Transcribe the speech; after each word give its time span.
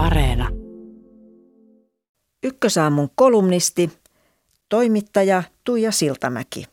Areena. 0.00 0.48
Ykkösaamun 2.42 3.08
kolumnisti, 3.14 3.90
toimittaja 4.68 5.42
Tuija 5.64 5.92
Siltamäki. 5.92 6.66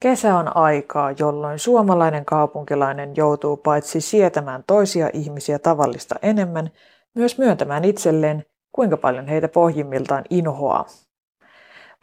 Kesä 0.00 0.36
on 0.36 0.56
aikaa, 0.56 1.10
jolloin 1.18 1.58
suomalainen 1.58 2.24
kaupunkilainen 2.24 3.16
joutuu 3.16 3.56
paitsi 3.56 4.00
sietämään 4.00 4.64
toisia 4.66 5.10
ihmisiä 5.12 5.58
tavallista 5.58 6.14
enemmän, 6.22 6.70
myös 7.14 7.38
myöntämään 7.38 7.84
itselleen, 7.84 8.44
kuinka 8.72 8.96
paljon 8.96 9.26
heitä 9.26 9.48
pohjimmiltaan 9.48 10.24
inhoaa. 10.30 10.86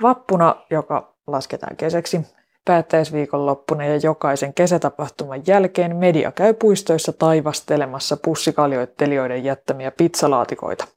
Vappuna, 0.02 0.55
joka 0.70 1.15
lasketaan 1.27 1.75
kesäksi, 1.75 2.21
päättäisviikonloppuna 2.66 3.86
ja 3.86 4.00
jokaisen 4.04 4.54
kesätapahtuman 4.54 5.41
jälkeen 5.48 5.96
media 5.96 6.32
käy 6.32 6.54
puistoissa 6.54 7.14
taivastelemassa 7.14 8.18
pussikaljoittelijoiden 8.18 9.43
jättämiä 9.43 9.91
pizzalaatikoita. 9.91 10.88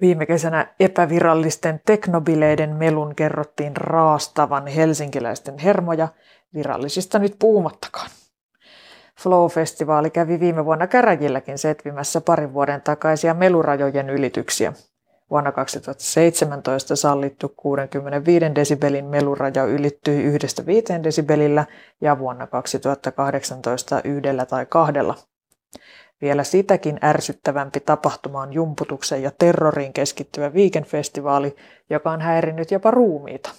Viime 0.00 0.26
kesänä 0.26 0.74
epävirallisten 0.80 1.80
teknobileiden 1.86 2.76
melun 2.76 3.14
kerrottiin 3.14 3.76
raastavan 3.76 4.66
helsinkiläisten 4.66 5.58
hermoja, 5.58 6.08
virallisista 6.54 7.18
nyt 7.18 7.36
puhumattakaan. 7.38 8.10
Flow-festivaali 9.20 10.10
kävi 10.10 10.40
viime 10.40 10.64
vuonna 10.64 10.86
Käräjilläkin 10.86 11.58
setvimässä 11.58 12.20
parin 12.20 12.54
vuoden 12.54 12.82
takaisia 12.82 13.34
melurajojen 13.34 14.10
ylityksiä. 14.10 14.72
Vuonna 15.30 15.52
2017 15.52 16.96
sallittu 16.96 17.54
65 17.56 18.54
desibelin 18.54 19.04
meluraja 19.04 19.64
ylittyi 19.64 20.22
yhdestä 20.22 20.66
5 20.66 20.84
desibelillä 21.02 21.66
ja 22.00 22.18
vuonna 22.18 22.46
2018 22.46 24.00
yhdellä 24.04 24.46
tai 24.46 24.66
kahdella. 24.66 25.14
Vielä 26.20 26.44
sitäkin 26.44 26.98
ärsyttävämpi 27.04 27.80
tapahtuma 27.80 28.40
on 28.40 28.52
jumputuksen 28.52 29.22
ja 29.22 29.30
terroriin 29.38 29.92
keskittyvä 29.92 30.50
weekendfestivaali, 30.50 31.56
joka 31.90 32.10
on 32.10 32.20
häirinnyt 32.20 32.70
jopa 32.70 32.90
ruumiita. 32.90 33.50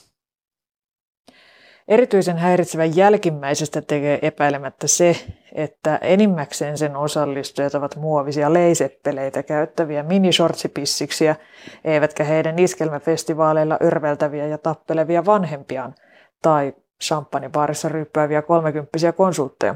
Erityisen 1.89 2.37
häiritsevän 2.37 2.95
jälkimmäisestä 2.95 3.81
tekee 3.81 4.19
epäilemättä 4.21 4.87
se, 4.87 5.15
että 5.51 5.97
enimmäkseen 6.01 6.77
sen 6.77 6.95
osallistujat 6.95 7.75
ovat 7.75 7.95
muovisia 7.95 8.53
leiseppeleitä 8.53 9.43
käyttäviä 9.43 10.03
minisortsipissiksiä, 10.03 11.35
eivätkä 11.83 12.23
heidän 12.23 12.59
iskelmäfestivaaleilla 12.59 13.77
örveltäviä 13.83 14.47
ja 14.47 14.57
tappelevia 14.57 15.25
vanhempiaan 15.25 15.95
tai 16.41 16.73
champagnebaarissa 17.03 17.89
ryppääviä 17.89 18.41
kolmekymppisiä 18.41 19.11
konsultteja. 19.11 19.75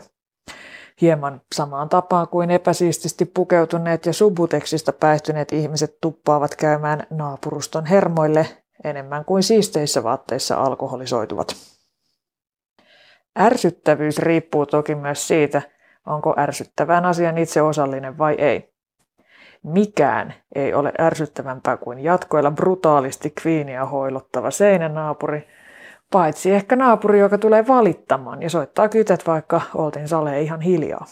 Hieman 1.02 1.42
samaan 1.56 1.90
tapaan 1.90 2.28
kuin 2.28 2.52
epäsiististi 2.52 3.26
pukeutuneet 3.26 4.06
ja 4.06 4.14
subuteksista 4.14 4.94
päihtyneet 4.94 5.54
ihmiset 5.54 5.98
tuppaavat 6.02 6.56
käymään 6.56 7.08
naapuruston 7.10 7.86
hermoille 7.86 8.48
enemmän 8.84 9.26
kuin 9.26 9.44
siisteissä 9.44 10.04
vaatteissa 10.04 10.56
alkoholisoituvat. 10.56 11.73
Ärsyttävyys 13.40 14.20
riippuu 14.20 14.66
toki 14.66 14.96
myös 14.96 15.28
siitä, 15.28 15.62
onko 16.08 16.34
ärsyttävään 16.38 17.06
asian 17.06 17.38
itse 17.38 17.62
osallinen 17.62 18.18
vai 18.18 18.36
ei. 18.38 18.74
Mikään 19.64 20.34
ei 20.56 20.74
ole 20.74 20.94
ärsyttävämpää 21.00 21.78
kuin 21.78 22.00
jatkoilla 22.00 22.52
brutaalisti 22.52 23.34
kviiniä 23.42 23.86
hoilottava 23.86 24.52
seinänaapuri, 24.52 25.48
paitsi 26.12 26.52
ehkä 26.52 26.76
naapuri, 26.76 27.20
joka 27.20 27.38
tulee 27.38 27.68
valittamaan 27.68 28.42
ja 28.42 28.50
soittaa 28.50 28.90
kytet, 28.90 29.28
vaikka 29.28 29.62
oltiin 29.76 30.08
sale 30.08 30.42
ihan 30.42 30.62
hiljaa. 30.62 31.06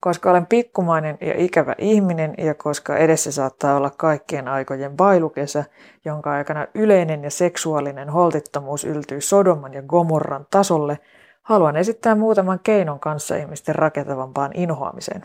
Koska 0.00 0.30
olen 0.30 0.46
pikkumainen 0.46 1.18
ja 1.20 1.34
ikävä 1.36 1.74
ihminen 1.78 2.34
ja 2.38 2.54
koska 2.54 2.96
edessä 2.96 3.32
saattaa 3.32 3.76
olla 3.76 3.90
kaikkien 3.90 4.48
aikojen 4.48 4.96
bailukesä, 4.96 5.64
jonka 6.04 6.32
aikana 6.32 6.66
yleinen 6.74 7.24
ja 7.24 7.30
seksuaalinen 7.30 8.10
holtittomuus 8.10 8.84
yltyy 8.84 9.20
Sodoman 9.20 9.74
ja 9.74 9.82
Gomorran 9.82 10.46
tasolle, 10.50 10.98
haluan 11.42 11.76
esittää 11.76 12.14
muutaman 12.14 12.60
keinon 12.62 13.00
kanssa 13.00 13.36
ihmisten 13.36 13.74
rakentavampaan 13.74 14.50
inhoamiseen. 14.54 15.22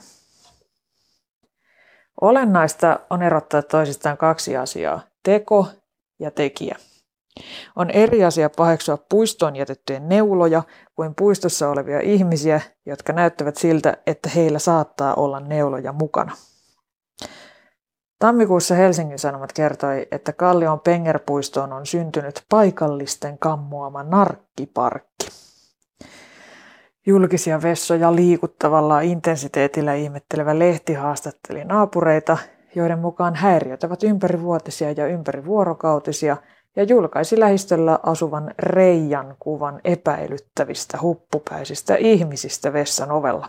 Olennaista 2.22 3.00
on 3.10 3.22
erottaa 3.22 3.62
toisistaan 3.62 4.18
kaksi 4.18 4.58
asiaa, 4.58 5.02
teko 5.24 5.68
ja 6.20 6.32
tekijä. 6.32 6.76
On 7.76 7.90
eri 7.90 8.24
asia 8.24 8.50
paheksua 8.50 8.98
puistoon 9.10 9.56
jätettyjen 9.56 10.10
neuloja 10.10 10.64
kuin 10.96 11.16
puistossa 11.16 11.70
olevia 11.70 12.00
ihmisiä, 12.00 12.62
jotka 12.86 13.14
näyttävät 13.14 13.58
siltä, 13.58 13.98
että 14.08 14.30
heillä 14.30 14.60
saattaa 14.60 15.14
olla 15.14 15.40
neuloja 15.40 15.94
mukana. 15.94 16.36
Tammikuussa 18.20 18.76
Helsingin 18.76 19.20
Sanomat 19.20 19.54
kertoi, 19.54 20.08
että 20.12 20.34
Kallion 20.34 20.80
Pengerpuistoon 20.80 21.74
on 21.74 21.86
syntynyt 21.86 22.44
paikallisten 22.50 23.38
kammoama 23.40 24.04
narkkiparkki. 24.04 25.28
Julkisia 27.06 27.62
vessoja 27.62 28.16
liikuttavalla 28.16 29.02
intensiteetillä 29.02 29.94
ihmettelevä 29.94 30.60
lehti 30.60 30.94
haastatteli 30.94 31.66
naapureita, 31.66 32.38
joiden 32.76 33.00
mukaan 33.00 33.36
häiriöt 33.36 33.84
ovat 33.84 34.04
ympärivuotisia 34.04 34.92
ja 34.92 35.08
ympärivuorokautisia– 35.08 36.38
ja 36.76 36.84
julkaisi 36.84 37.40
lähistöllä 37.40 38.00
asuvan 38.04 38.54
Reijan 38.60 39.36
kuvan 39.40 39.82
epäilyttävistä 39.84 40.98
huppupäisistä 41.02 41.96
ihmisistä 41.96 42.74
vessan 42.74 43.12
ovella. 43.12 43.48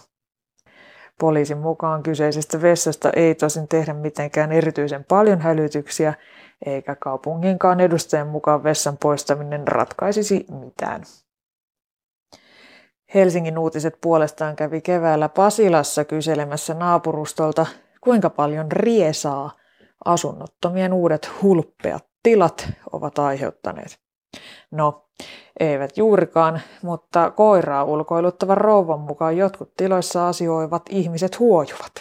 Poliisin 1.21 1.59
mukaan 1.59 2.03
kyseisestä 2.03 2.63
vessasta 2.63 3.11
ei 3.17 3.35
tosin 3.35 3.69
tehdä 3.69 3.95
mitenkään 3.95 4.53
erityisen 4.53 5.05
paljon 5.05 5.41
hälytyksiä, 5.41 6.15
eikä 6.67 6.97
kaupunginkaan 6.97 7.81
edustajan 7.81 8.29
mukaan 8.29 8.65
vessan 8.65 8.97
poistaminen 8.97 9.69
ratkaisisi 9.69 10.47
mitään. 10.49 11.03
Helsingin 13.15 13.59
uutiset 13.59 13.99
puolestaan 14.01 14.57
kävi 14.57 14.81
keväällä 14.81 15.29
Pasilassa 15.29 16.05
kyselemässä 16.05 16.75
naapurustolta, 16.75 17.67
kuinka 18.01 18.31
paljon 18.31 18.73
riesaa 18.73 19.51
asunnottomien 20.05 20.93
uudet 20.93 21.31
hulppeat 21.43 22.14
tilat 22.25 22.69
ovat 22.93 23.19
aiheuttaneet. 23.19 23.99
No, 24.71 25.05
eivät 25.61 25.97
juurikaan, 25.97 26.61
mutta 26.83 27.31
koiraa 27.31 27.85
ulkoiluttavan 27.85 28.57
rouvan 28.57 29.01
mukaan 29.01 29.37
jotkut 29.37 29.75
tiloissa 29.77 30.29
asioivat 30.29 30.83
ihmiset 30.91 31.39
huojuvat. 31.39 31.93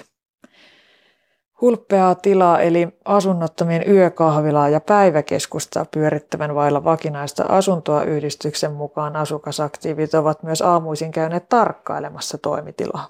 Hulppeaa 1.62 2.16
tilaa 2.16 2.59
eli 2.59 2.88
asunnottomien 3.06 3.89
yökahvilaa 3.89 4.69
ja 4.69 4.81
päiväkeskusta 4.81 5.85
pyörittävän 5.94 6.56
vailla 6.56 6.83
vakinaista 6.83 7.44
asuntoa 7.50 8.03
yhdistyksen 8.03 8.72
mukaan 8.72 9.16
asukasaktiivit 9.16 10.13
ovat 10.13 10.44
myös 10.44 10.62
aamuisin 10.62 11.12
käyneet 11.12 11.50
tarkkailemassa 11.50 12.38
toimitilaa. 12.38 13.09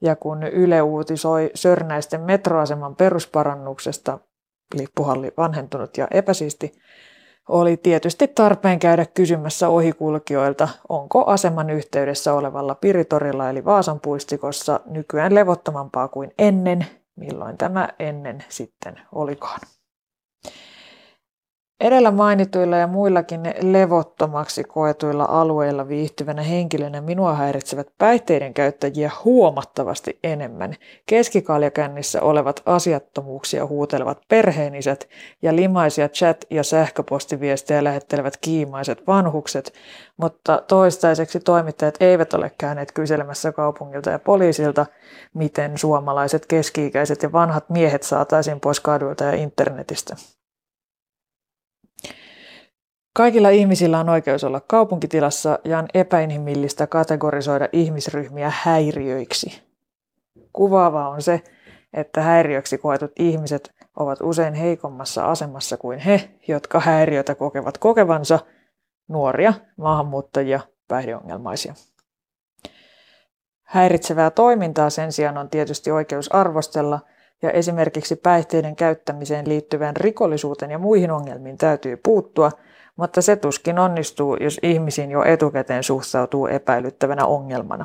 Ja 0.00 0.16
kun 0.16 0.42
Yle 0.42 0.82
uutisoi 0.82 1.50
Sörnäisten 1.54 2.20
metroaseman 2.20 2.96
perusparannuksesta, 2.96 4.18
lippuhalli 4.74 5.32
vanhentunut 5.36 5.96
ja 5.96 6.08
epäsiisti, 6.10 6.72
oli 7.48 7.76
tietysti 7.76 8.28
tarpeen 8.28 8.78
käydä 8.78 9.06
kysymässä 9.06 9.68
ohikulkijoilta, 9.68 10.68
onko 10.88 11.24
aseman 11.24 11.70
yhteydessä 11.70 12.34
olevalla 12.34 12.74
Piritorilla 12.74 13.50
eli 13.50 13.64
Vaasan 13.64 14.00
puistikossa 14.00 14.80
nykyään 14.86 15.34
levottomampaa 15.34 16.08
kuin 16.08 16.30
ennen, 16.38 16.86
milloin 17.16 17.58
tämä 17.58 17.88
ennen 17.98 18.44
sitten 18.48 19.00
olikaan. 19.12 19.60
Edellä 21.82 22.10
mainituilla 22.10 22.76
ja 22.76 22.86
muillakin 22.86 23.40
levottomaksi 23.62 24.64
koetuilla 24.64 25.24
alueilla 25.28 25.88
viihtyvänä 25.88 26.42
henkilönä 26.42 27.00
minua 27.00 27.34
häiritsevät 27.34 27.86
päihteiden 27.98 28.54
käyttäjiä 28.54 29.10
huomattavasti 29.24 30.18
enemmän. 30.24 30.74
Keskikaljakännissä 31.06 32.22
olevat 32.22 32.62
asiattomuuksia 32.66 33.66
huutelevat 33.66 34.18
perheenisät 34.28 35.08
ja 35.42 35.56
limaisia 35.56 36.08
chat- 36.08 36.46
ja 36.50 36.62
sähköpostiviestejä 36.62 37.84
lähettelevät 37.84 38.36
kiimaiset 38.40 39.06
vanhukset, 39.06 39.72
mutta 40.16 40.62
toistaiseksi 40.68 41.40
toimittajat 41.40 41.94
eivät 42.00 42.34
ole 42.34 42.52
käyneet 42.58 42.92
kyselemässä 42.92 43.52
kaupungilta 43.52 44.10
ja 44.10 44.18
poliisilta, 44.18 44.86
miten 45.34 45.78
suomalaiset 45.78 46.46
keski-ikäiset 46.46 47.22
ja 47.22 47.32
vanhat 47.32 47.70
miehet 47.70 48.02
saataisiin 48.02 48.60
pois 48.60 48.80
kaduilta 48.80 49.24
ja 49.24 49.32
internetistä. 49.32 50.16
Kaikilla 53.14 53.48
ihmisillä 53.48 54.00
on 54.00 54.08
oikeus 54.08 54.44
olla 54.44 54.60
kaupunkitilassa 54.60 55.58
ja 55.64 55.78
on 55.78 55.86
epäinhimillistä 55.94 56.86
kategorisoida 56.86 57.68
ihmisryhmiä 57.72 58.52
häiriöiksi. 58.62 59.62
Kuvaavaa 60.52 61.08
on 61.08 61.22
se, 61.22 61.42
että 61.92 62.22
häiriöksi 62.22 62.78
koetut 62.78 63.12
ihmiset 63.18 63.74
ovat 63.96 64.18
usein 64.22 64.54
heikommassa 64.54 65.24
asemassa 65.24 65.76
kuin 65.76 65.98
he, 65.98 66.30
jotka 66.48 66.80
häiriötä 66.80 67.34
kokevat 67.34 67.78
kokevansa, 67.78 68.38
nuoria, 69.08 69.54
maahanmuuttajia, 69.76 70.60
päihdeongelmaisia. 70.88 71.74
Häiritsevää 73.62 74.30
toimintaa 74.30 74.90
sen 74.90 75.12
sijaan 75.12 75.38
on 75.38 75.50
tietysti 75.50 75.90
oikeus 75.90 76.34
arvostella 76.34 77.00
ja 77.42 77.50
esimerkiksi 77.50 78.16
päihteiden 78.16 78.76
käyttämiseen 78.76 79.48
liittyvään 79.48 79.96
rikollisuuteen 79.96 80.70
ja 80.70 80.78
muihin 80.78 81.10
ongelmiin 81.10 81.58
täytyy 81.58 81.96
puuttua, 81.96 82.50
mutta 82.96 83.22
se 83.22 83.36
tuskin 83.36 83.78
onnistuu, 83.78 84.36
jos 84.36 84.60
ihmisiin 84.62 85.10
jo 85.10 85.22
etukäteen 85.22 85.82
suhtautuu 85.82 86.46
epäilyttävänä 86.46 87.26
ongelmana. 87.26 87.84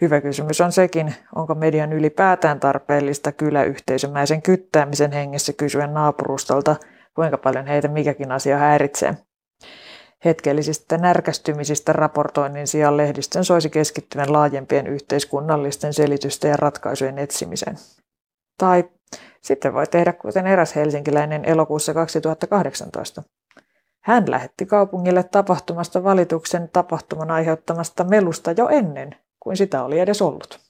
Hyvä 0.00 0.20
kysymys 0.20 0.60
on 0.60 0.72
sekin, 0.72 1.14
onko 1.34 1.54
median 1.54 1.92
ylipäätään 1.92 2.60
tarpeellista 2.60 3.32
kyläyhteisömäisen 3.32 4.42
kyttäämisen 4.42 5.12
hengessä 5.12 5.52
kysyä 5.52 5.86
naapurustolta, 5.86 6.76
kuinka 7.14 7.38
paljon 7.38 7.66
heitä 7.66 7.88
mikäkin 7.88 8.32
asia 8.32 8.58
häiritsee. 8.58 9.14
Hetkellisistä 10.24 10.98
närkästymisistä 10.98 11.92
raportoinnin 11.92 12.66
sijaan 12.66 12.96
lehdistön 12.96 13.44
soisi 13.44 13.70
keskittyvän 13.70 14.32
laajempien 14.32 14.86
yhteiskunnallisten 14.86 15.94
selitysten 15.94 16.50
ja 16.50 16.56
ratkaisujen 16.56 17.18
etsimiseen. 17.18 17.76
Tai 18.58 18.84
sitten 19.40 19.74
voi 19.74 19.86
tehdä 19.86 20.12
kuten 20.12 20.46
eräs 20.46 20.76
helsinkiläinen 20.76 21.44
elokuussa 21.44 21.94
2018. 21.94 23.22
Hän 24.00 24.30
lähetti 24.30 24.66
kaupungille 24.66 25.22
tapahtumasta 25.22 26.04
valituksen 26.04 26.68
tapahtuman 26.72 27.30
aiheuttamasta 27.30 28.04
melusta 28.04 28.52
jo 28.52 28.68
ennen 28.68 29.16
kuin 29.40 29.56
sitä 29.56 29.84
oli 29.84 29.98
edes 29.98 30.22
ollut. 30.22 30.65